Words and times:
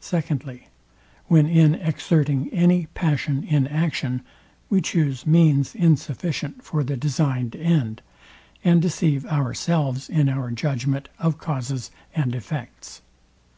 Secondly, 0.00 0.68
When 1.26 1.44
in 1.44 1.74
exerting 1.74 2.48
any 2.54 2.86
passion 2.94 3.44
in 3.44 3.66
action, 3.68 4.22
we 4.70 4.80
chuse 4.80 5.26
means 5.26 5.74
insufficient 5.74 6.64
for 6.64 6.82
the 6.82 6.96
designed 6.96 7.54
end, 7.54 8.00
and 8.64 8.80
deceive 8.80 9.26
ourselves 9.26 10.08
in 10.08 10.30
our 10.30 10.50
judgment 10.52 11.10
of 11.18 11.36
causes 11.36 11.90
and 12.14 12.34
effects. 12.34 13.02